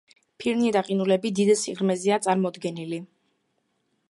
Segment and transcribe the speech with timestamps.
[0.43, 3.05] ფირნი და ყინულები დიდ სიღრმეზეა წარმოდგენილი.